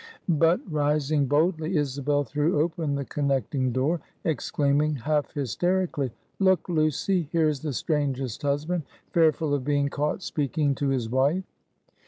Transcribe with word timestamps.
But 0.29 0.61
rising 0.67 1.27
boldly, 1.27 1.77
Isabel 1.77 2.23
threw 2.23 2.59
open 2.59 2.95
the 2.95 3.05
connecting 3.05 3.71
door, 3.71 4.01
exclaiming 4.23 4.95
half 4.95 5.31
hysterically 5.31 6.09
"Look, 6.39 6.67
Lucy; 6.67 7.29
here 7.31 7.47
is 7.47 7.59
the 7.61 7.71
strangest 7.71 8.41
husband; 8.41 8.81
fearful 9.11 9.53
of 9.53 9.63
being 9.63 9.89
caught 9.89 10.23
speaking 10.23 10.73
to 10.73 10.89
his 10.89 11.07
wife!" 11.07 11.43